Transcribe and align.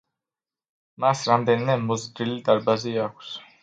მას 1.05 1.23
რამდენიმე 1.33 1.79
მოზრდილი 1.85 2.43
დარბაზი 2.51 3.01
აქვს. 3.09 3.37